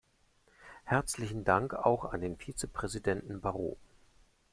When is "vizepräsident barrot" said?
2.35-3.77